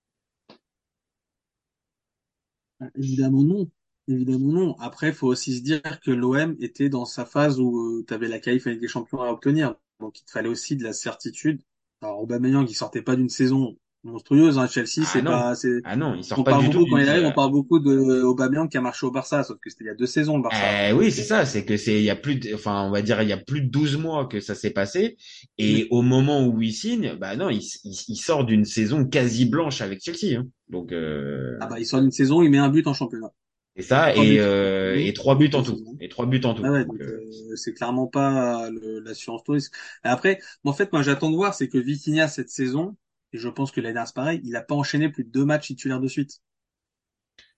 [2.96, 3.70] Évidemment non.
[4.08, 4.76] Évidemment non.
[4.80, 8.40] Après, faut aussi se dire que l'OM était dans sa phase où tu avais la
[8.40, 9.76] qualif avec des champions à obtenir.
[10.00, 11.62] Donc, il te fallait aussi de la certitude.
[12.02, 14.68] Alors, Aubameyang, il sortait pas d'une saison monstrueuse, hein.
[14.68, 15.32] Chelsea, Ah c'est non.
[15.32, 16.88] pas, c'est, Ah non, il sort on pas parle du beaucoup, tout.
[16.88, 19.70] quand il arrive, on parle beaucoup de Aubameyang qui a marché au Barça, sauf que
[19.70, 20.74] c'était il y a deux saisons, le Barça.
[20.90, 23.02] Eh oui, c'est ça, c'est que c'est il y a plus de, enfin on va
[23.02, 25.18] dire il y a plus de 12 mois que ça s'est passé
[25.58, 29.46] et au moment où il signe, bah non, il, il, il sort d'une saison quasi
[29.46, 30.48] blanche avec Chelsea hein.
[30.70, 33.32] Donc euh, Ah bah, il sort d'une saison, il met un but en championnat.
[33.76, 34.40] c'est ça et buts.
[34.40, 36.64] euh, et trois buts en tout et trois buts en tout.
[36.64, 38.70] Ah ouais, euh, euh, c'est clairement pas
[39.04, 39.74] l'assurance touriste.
[40.04, 42.98] Et après, en fait, moi, j'attends de voir, c'est que Vitinha, cette saison,
[43.34, 45.46] et je pense que l'année dernière, c'est pareil, il a pas enchaîné plus de deux
[45.46, 46.42] matchs titulaires de suite.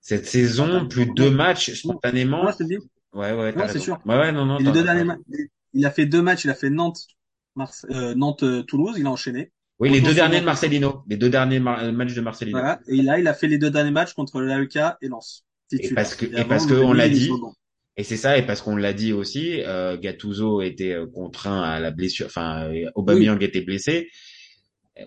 [0.01, 2.43] cette saison, plus de deux matchs spontanément.
[3.13, 3.99] Ouais ouais, t'as Non, c'est sûr.
[4.05, 4.57] Ouais ouais, non non.
[4.57, 5.13] Les deux derniers
[5.73, 7.07] il a fait deux matchs, il a fait Nantes,
[7.55, 9.51] Marse- euh, Nantes, euh, Toulouse, il a enchaîné.
[9.79, 10.45] Oui, les deux derniers de.
[10.45, 12.57] Marcelino, les deux derniers mar- matchs de Marcelino.
[12.57, 12.79] Voilà.
[12.88, 15.45] Et là, il a fait les deux derniers matchs contre l'AEK et Lens.
[15.71, 17.31] Et parce que, et parce que lui, on l'a dit,
[17.97, 21.79] et c'est ça, et parce qu'on l'a dit aussi, euh, Gattuso était euh, contraint à
[21.79, 24.10] la blessure, enfin, euh, Aubameyang était blessé.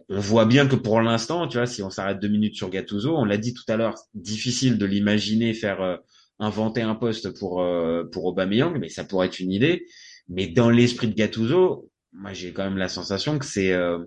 [0.08, 3.16] On voit bien que pour l'instant, tu vois, si on s'arrête deux minutes sur Gattuso,
[3.16, 5.96] on l'a dit tout à l'heure, difficile de l'imaginer faire euh,
[6.38, 9.86] inventer un poste pour euh, pour Aubameyang, mais ça pourrait être une idée.
[10.28, 13.98] Mais dans l'esprit de Gattuso, moi j'ai quand même la sensation que c'est euh,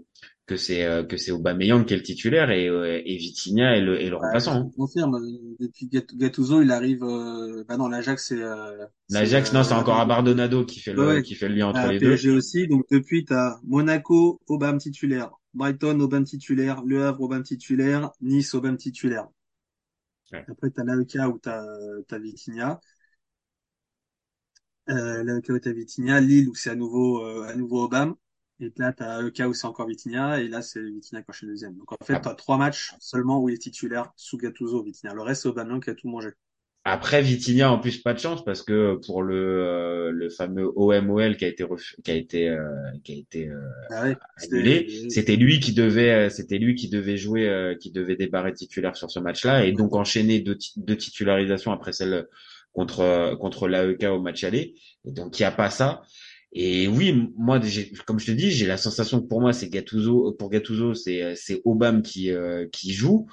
[0.48, 3.82] que c'est euh, que c'est Aubameyang qui est le titulaire et euh, et Vitinha est
[3.82, 4.54] le est le remplaçant.
[4.56, 4.72] hein.
[4.72, 9.52] Je confirme, euh, depuis Gat- Gattuso, il arrive, euh, bah non, l'Ajax, c'est, euh, L'Ajax,
[9.52, 12.00] non, c'est encore Abardonado qui fait le, Ouais, qui fait le lien entre à les
[12.00, 12.16] deux.
[12.16, 12.68] PSG aussi.
[12.68, 15.32] Donc depuis, tu as Monaco, Aubame titulaire.
[15.54, 16.84] Brighton, Aubame titulaire.
[16.84, 18.12] Le Havre, Aubame titulaire.
[18.22, 19.28] Nice, Aubame titulaire.
[20.32, 20.46] Ouais.
[20.48, 22.80] Après, tu as l'AEK où tu as, Vitinha.
[24.90, 26.20] Euh, l'AEK où tu as Vitinha.
[26.22, 27.90] Lille où c'est à nouveau, euh, à nouveau.
[28.60, 29.04] Et là, tu
[29.42, 30.42] as où c'est encore Vitinha.
[30.42, 31.76] Et là, c'est Vitinha qui enchaîne deuxième.
[31.76, 32.20] Donc en fait, Ah.
[32.20, 35.14] tu as trois matchs seulement où il est titulaire sous Gattuso, Vitinha.
[35.14, 36.30] Le reste, c'est Aubameyang qui a tout mangé.
[36.90, 41.36] Après, Vitinha, en plus, pas de chance parce que pour le, euh, le fameux OMOL
[41.36, 42.70] qui a été, ref- qui a été, euh,
[43.04, 44.16] qui a été euh, Ah ouais,
[44.54, 48.54] annulé, c'était- lui qui devait, euh, c'était lui qui devait jouer, euh, qui devait débarrer
[48.54, 52.26] titulaire sur ce match-là et donc enchaîner deux, deux titularisations après celle
[52.72, 54.76] contre euh, contre l'AEK au match aller.
[55.06, 56.04] Et donc il y a pas ça.
[56.54, 57.60] Et oui, moi,
[58.06, 61.36] comme je te dis, j'ai la sensation que pour moi, c'est Gattuso, pour Gattuso, c'est
[61.36, 63.28] c'est Obama qui euh, qui joue.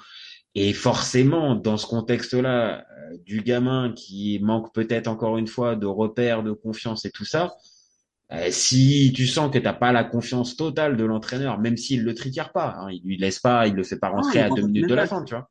[0.55, 5.85] Et forcément, dans ce contexte-là, euh, du gamin qui manque peut-être encore une fois de
[5.85, 7.55] repères, de confiance et tout ça,
[8.31, 12.13] euh, si tu sens que t'as pas la confiance totale de l'entraîneur, même s'il le
[12.15, 14.89] tricard pas, hein, il lui laisse pas, il le fait pas rentrer à deux minutes
[14.89, 15.49] de la fin, tu vois.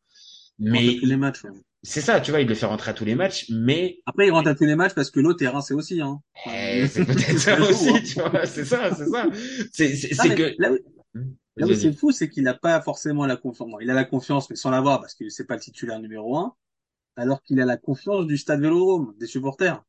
[0.58, 1.44] Mais tous les matchs.
[1.44, 1.50] ouais.
[1.82, 4.30] c'est ça, tu vois, il le fait rentrer à tous les matchs, mais Après, il
[4.30, 6.00] rentre à tous les matchs parce que l'autre est rincé aussi.
[6.00, 6.20] Hein.
[6.46, 8.46] eh, c'est peut-être ça aussi, tu vois.
[8.46, 9.26] C'est ça, c'est ça.
[9.72, 10.70] C'est que Là
[11.56, 11.74] là où Vas-y.
[11.74, 13.68] c'est fou, c'est qu'il n'a pas forcément la confiance.
[13.70, 16.36] Bon, il a la confiance, mais sans l'avoir, parce que c'est pas le titulaire numéro
[16.38, 16.54] un.
[17.16, 19.82] Alors qu'il a la confiance du stade Vélodrome, des supporters.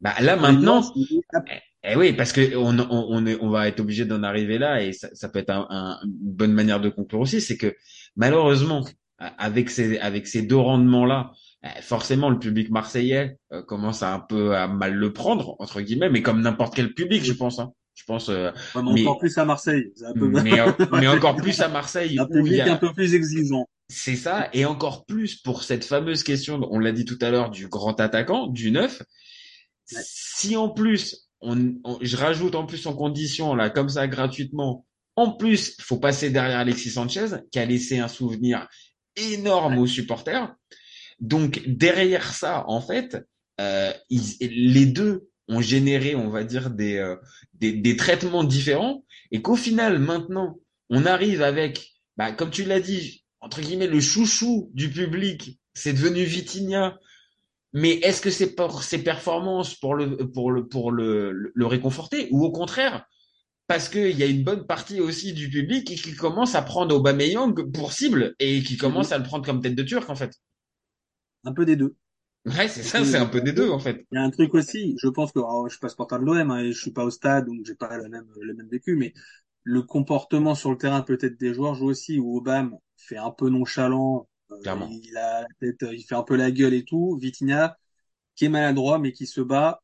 [0.00, 3.80] bah là maintenant, est- Eh oui, parce que on, on, on, est, on va être
[3.80, 6.88] obligé d'en arriver là et ça, ça peut être un, un, une bonne manière de
[6.88, 7.74] conclure aussi, c'est que
[8.16, 8.84] malheureusement,
[9.18, 11.32] avec ces, avec ces deux rendements-là,
[11.64, 15.80] eh, forcément le public marseillais euh, commence à un peu à mal le prendre entre
[15.80, 17.58] guillemets, mais comme n'importe quel public, je pense.
[17.58, 17.72] Hein.
[17.94, 18.28] Je pense.
[18.28, 19.92] Euh, ouais, mais, encore plus à Marseille.
[20.04, 20.28] Un peu...
[20.28, 20.52] mais,
[20.92, 22.18] mais, encore plus à Marseille.
[22.18, 22.72] Un public a...
[22.72, 23.68] un peu plus exigeant.
[23.88, 27.50] C'est ça, et encore plus pour cette fameuse question, on l'a dit tout à l'heure,
[27.50, 29.02] du grand attaquant, du neuf.
[29.92, 30.00] Ouais.
[30.02, 34.86] Si en plus on, on, je rajoute en plus en condition là comme ça gratuitement.
[35.16, 38.66] En plus, il faut passer derrière Alexis Sanchez qui a laissé un souvenir
[39.16, 40.54] énorme aux supporters.
[41.20, 43.18] Donc derrière ça, en fait,
[43.60, 47.16] euh, ils, les deux ont généré, on va dire, des, euh,
[47.54, 50.58] des, des, traitements différents et qu'au final, maintenant,
[50.90, 55.92] on arrive avec, bah, comme tu l'as dit, entre guillemets, le chouchou du public, c'est
[55.92, 56.98] devenu Vitinha,
[57.72, 62.28] mais est-ce que c'est pour ses performances pour le pour le pour le, le réconforter
[62.30, 63.06] ou au contraire
[63.66, 66.94] parce qu'il y a une bonne partie aussi du public qui, qui commence à prendre
[66.94, 70.34] Aubameyang pour cible et qui commence à le prendre comme tête de turc en fait?
[71.44, 71.96] Un peu des deux.
[72.44, 74.04] Ouais, c'est ça, c'est un peu des deux en fait.
[74.10, 76.24] Il y a un truc aussi, je pense que alors, je suis pas supporter de
[76.24, 78.68] l'OM hein, et je suis pas au stade donc j'ai pas le même le même
[78.68, 79.12] vécu mais
[79.62, 83.48] le comportement sur le terrain peut-être des joueurs joue aussi où Obama fait un peu
[83.48, 84.26] nonchalant
[84.62, 84.88] Clairement.
[84.90, 87.16] Il a peut-être, il fait un peu la gueule et tout.
[87.20, 87.76] Vitinha,
[88.36, 89.81] qui est maladroit mais qui se bat,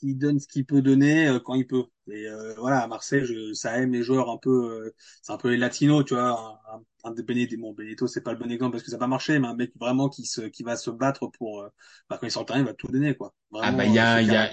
[0.00, 1.84] qui donne ce qu'il peut donner euh, quand il peut.
[2.10, 4.50] Et euh, voilà, à Marseille, je, ça aime les joueurs un peu,
[4.86, 6.30] euh, c'est un peu les latinos, tu vois.
[6.72, 8.96] Un, un, un de Benedetto, bon, Benedetto, c'est pas le bon exemple parce que ça
[8.96, 11.68] va pas marché, mais un mec vraiment qui se, qui va se battre pour, euh,
[12.08, 13.34] bah, quand il sort le terrain, il va tout donner, quoi.
[13.50, 14.50] Vraiment, ah bah il y a, il y a,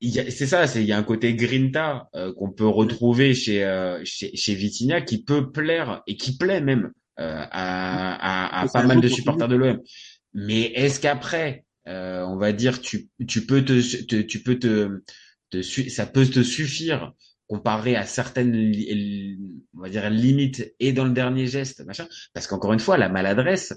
[0.00, 3.34] y a c'est ça, c'est il y a un côté grinta euh, qu'on peut retrouver
[3.34, 3.60] chez,
[4.04, 8.82] chez chez Vitinha qui peut plaire et qui plaît même euh, à, à, à pas
[8.82, 9.80] mal de supporters de l'OM.
[10.34, 15.02] Mais est-ce qu'après, euh, on va dire, tu, tu peux te, te tu peux te,
[15.50, 17.12] te, ça peut te suffire
[17.48, 18.54] comparé à certaines,
[19.74, 22.06] on va dire, limites et dans le dernier geste, machin.
[22.32, 23.74] Parce qu'encore une fois, la maladresse,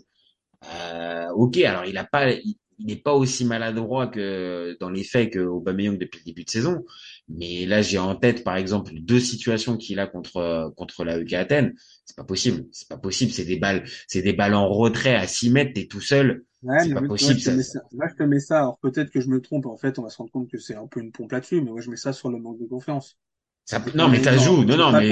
[0.73, 5.33] euh, ok, alors il a pas, il, n'est pas aussi maladroit que dans les faits
[5.33, 6.85] que Aubameyang depuis le début de saison.
[7.27, 11.33] Mais là, j'ai en tête, par exemple, deux situations qu'il a contre contre la UK
[11.33, 11.73] Athènes.
[12.05, 12.65] C'est pas possible.
[12.71, 13.31] C'est pas possible.
[13.31, 15.73] C'est des balles, c'est des balles en retrait à 6 mètres.
[15.73, 16.45] T'es tout seul.
[16.65, 17.39] Ouais, c'est pas moi, possible.
[17.45, 17.79] Moi, je, ça.
[17.91, 18.59] moi, je te mets ça.
[18.59, 19.67] Alors peut-être que je me trompe.
[19.67, 21.61] En fait, on va se rendre compte que c'est un peu une pompe là-dessus.
[21.61, 23.17] Mais moi, je mets ça sur le manque de confiance.
[23.65, 24.63] Ça, non, mais ça joue.
[24.63, 25.07] Non, non, mais.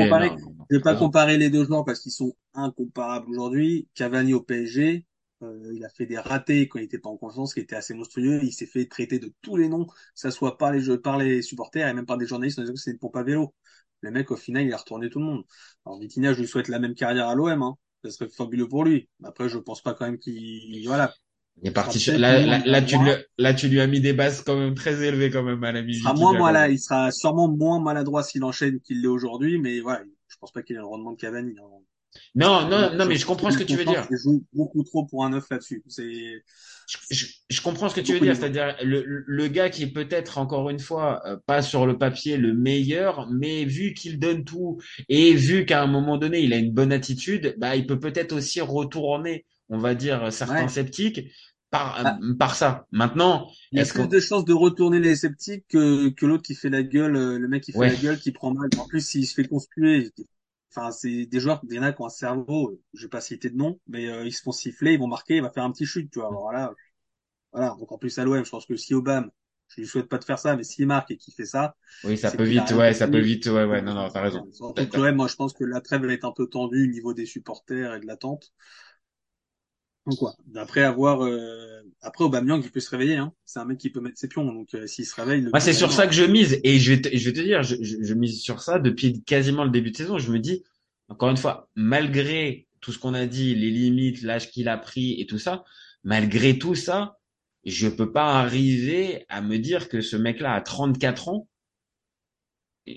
[0.70, 3.88] Je vais pas comparer les deux joueurs parce qu'ils sont incomparables aujourd'hui.
[3.94, 5.06] Cavani au PSG,
[5.44, 7.94] euh, il a fait des ratés quand il était pas en confiance, qui était assez
[7.94, 8.40] monstrueux.
[8.44, 11.18] Il s'est fait traiter de tous les noms, que ça soit par les jeux, par
[11.18, 13.54] les supporters et même par des journalistes en disant que c'est une pompe à vélo.
[14.02, 15.44] Le mec, au final, il a retourné tout le monde.
[15.86, 17.62] Alors Vitinha, je lui souhaite la même carrière à l'OM.
[17.62, 17.76] Hein.
[18.04, 19.10] Ça serait fabuleux pour lui.
[19.24, 21.14] Après, je pense pas quand même qu'il, voilà.
[21.62, 22.18] Il est parti sur...
[22.18, 25.04] là, là, là, tu lui, là, tu lui as mis des bases quand même très
[25.06, 28.44] élevées quand même à la Il sera moins, voilà, il sera sûrement moins maladroit s'il
[28.44, 31.56] enchaîne qu'il l'est aujourd'hui, mais voilà, je pense pas qu'il ait le rendement de Cavani.
[31.60, 31.84] Hein.
[32.36, 34.08] Non, non, non, mais je comprends ce que tu veux dire.
[34.10, 35.84] Je joue beaucoup trop pour un neuf là-dessus.
[35.88, 36.44] C'est.
[36.88, 39.94] Je, je, je, comprends ce que tu veux dire, c'est-à-dire le, le gars qui est
[39.94, 44.44] peut-être encore une fois euh, pas sur le papier le meilleur, mais vu qu'il donne
[44.44, 48.00] tout et vu qu'à un moment donné il a une bonne attitude, bah il peut
[48.00, 50.70] peut-être aussi retourner, on va dire certains Ouais.
[50.70, 51.22] sceptiques
[51.70, 52.20] par ah.
[52.38, 52.86] par ça.
[52.92, 56.56] Maintenant, il y a plus de chances de retourner les sceptiques que, que l'autre qui
[56.56, 57.90] fait la gueule, euh, le mec qui fait Ouais.
[57.90, 58.70] la gueule, qui prend mal.
[58.78, 60.12] En plus, s'il se fait conspuer,
[60.72, 63.22] enfin, c'est des joueurs, il y en a qui ont un cerveau, je vais pas
[63.22, 65.64] citer de nom, mais euh, ils se font siffler, ils vont marquer, il va faire
[65.64, 66.28] un petit chute, tu vois.
[66.30, 66.74] Alors voilà,
[67.52, 67.76] voilà.
[67.80, 69.28] Donc en plus à l'OM, je pense que si Obama,
[69.70, 72.18] je lui souhaite pas de faire ça, mais s'il marque et qu'il fait ça, Oui,
[72.18, 74.48] ça peut vite, ouais, ça peut vite, ouais, ouais, non, non, t'as raison.
[74.52, 76.92] Surtout que l'OM, moi, je pense que la trêve va être un peu tendue au
[76.92, 78.52] niveau des supporters et de l'attente.
[80.06, 81.82] Donc quoi, d'après avoir, euh...
[82.02, 83.34] après Aubameyang, il peut se réveiller, hein.
[83.46, 85.60] C'est un mec qui peut mettre ses pions, donc euh, s'il se réveille, le Moi,
[85.60, 87.76] c'est sur ça que je mise et je vais te, je vais te dire, je,
[87.82, 90.18] je, je mise sur ça depuis quasiment le début de saison.
[90.18, 90.64] Je me dis,
[91.08, 95.20] encore une fois, malgré tout ce qu'on a dit, les limites, l'âge qu'il a pris
[95.22, 95.64] et tout ça,
[96.04, 97.18] malgré tout ça,
[97.66, 101.48] je peux pas arriver à me dire que ce mec-là a 34 ans.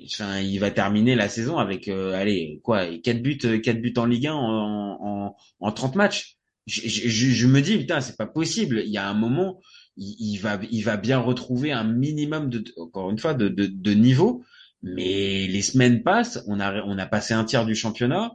[0.07, 3.95] Enfin, il va terminer la saison avec, euh, allez, quoi, quatre buts, euh, quatre buts
[3.97, 6.36] en Ligue 1 en, en, en 30 matchs.
[6.67, 8.83] Je, je, je- me dis, putain, c'est pas possible.
[8.85, 9.61] Il y a un moment,
[9.97, 14.45] il, va, il va bien retrouver un minimum de, encore une fois, de, de, niveau.
[14.83, 18.33] Mais les semaines passent, on a, on a passé un tiers du championnat.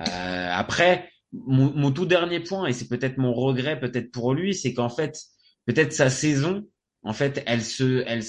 [0.00, 4.54] Euh, après, mon, mon tout dernier point, et c'est peut-être mon regret, peut-être pour lui,
[4.54, 5.18] c'est qu'en fait,
[5.66, 6.66] peut-être sa saison,
[7.02, 8.22] en fait, elle se, elle,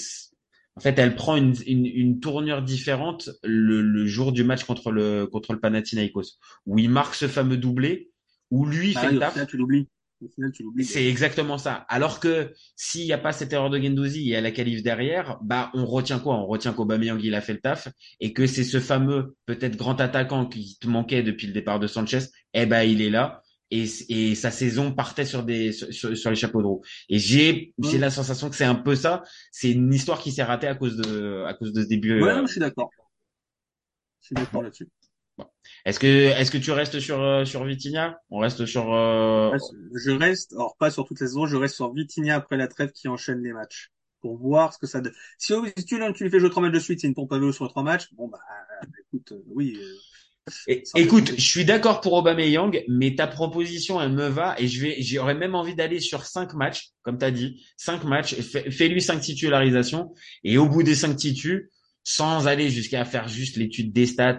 [0.76, 4.90] en fait, elle prend une, une, une tournure différente le, le jour du match contre
[4.92, 8.10] le contre le Panathinaikos, où il marque ce fameux doublé,
[8.50, 9.46] où lui Ah fait le taf.
[9.46, 9.88] tu l'oublies.
[10.80, 11.86] C'est exactement ça.
[11.88, 15.38] Alors que s'il n'y a pas cette erreur de Gendouzi et a la qualif derrière,
[15.42, 16.34] bah on retient quoi?
[16.36, 20.00] On retient qu'Aubameyang il a fait le taf et que c'est ce fameux peut-être grand
[20.00, 22.20] attaquant qui te manquait depuis le départ de Sanchez.
[22.54, 26.36] Eh ben il est là et, et sa saison partait sur des sur, sur les
[26.36, 26.82] chapeaux de roue.
[27.08, 29.22] Et j'ai j'ai la sensation que c'est un peu ça.
[29.52, 32.20] C'est une histoire qui s'est ratée à cause de à cause de ce début.
[32.20, 32.90] Ouais, euh, je suis d'accord.
[34.20, 34.88] Je suis d'accord là-dessus.
[35.84, 38.18] Est-ce que est-ce que tu restes sur euh, sur Vitinha?
[38.30, 38.92] On reste sur.
[38.92, 39.50] euh,
[39.94, 42.92] Je reste, alors pas sur toute la saison, je reste sur Vitinha après la trêve
[42.92, 45.12] qui enchaîne les matchs pour voir ce que ça donne.
[45.38, 47.38] Si, si tu, tu lui fais jouer trois matchs de suite, c'est une pompe à
[47.38, 48.12] vélo sur trois matchs.
[48.14, 48.40] Bon bah,
[49.12, 49.76] écoute, euh, oui.
[49.80, 49.94] euh,
[50.66, 54.80] Et- écoute, je suis d'accord pour Aubameyang, mais ta proposition elle me va et je
[54.82, 58.70] vais j'aurais même envie d'aller sur cinq matchs, comme tu as dit, cinq matchs, fais-
[58.70, 60.12] fais-lui cinq titularisations
[60.44, 61.68] et au bout des cinq titus,
[62.04, 64.38] sans aller jusqu'à faire juste l'étude des stats,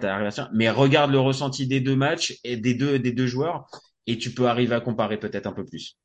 [0.52, 3.66] mais regarde le ressenti des deux matchs et des deux des deux joueurs
[4.06, 5.96] et tu peux arriver à comparer peut-être un peu plus.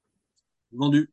[0.71, 1.09] Vendu.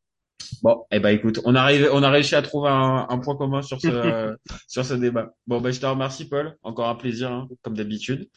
[0.61, 3.61] Bon, eh ben écoute, on arrive, on a réussi à trouver un, un point commun
[3.61, 4.35] sur ce
[4.67, 5.33] sur ce débat.
[5.47, 8.29] Bon, ben je te remercie Paul, encore un plaisir hein, comme d'habitude.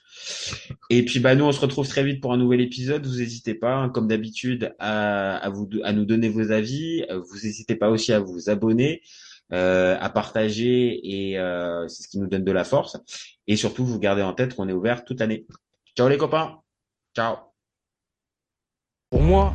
[0.88, 3.06] Et puis bah nous on se retrouve très vite pour un nouvel épisode.
[3.06, 7.04] Vous n'hésitez pas, hein, comme d'habitude, à, à vous à nous donner vos avis.
[7.10, 9.02] Vous n'hésitez pas aussi à vous abonner,
[9.52, 12.96] euh, à partager et euh, c'est ce qui nous donne de la force.
[13.46, 15.46] Et surtout vous gardez en tête qu'on est ouvert toute l'année.
[15.96, 16.60] Ciao les copains.
[17.14, 17.36] Ciao.
[19.10, 19.54] Pour moi,